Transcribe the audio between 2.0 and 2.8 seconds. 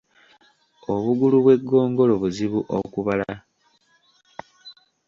buzibu